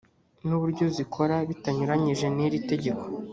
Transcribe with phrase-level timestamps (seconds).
[0.47, 3.03] n uburyo zikora bitanyuranyije n iri tegeko